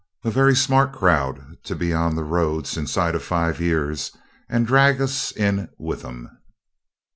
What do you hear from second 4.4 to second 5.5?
and drag us